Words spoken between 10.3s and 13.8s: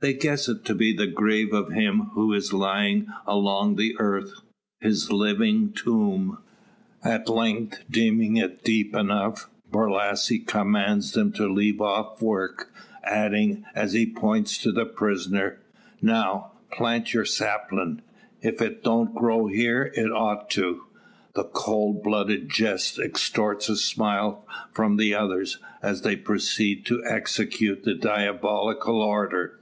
commands them to leave off work, adding,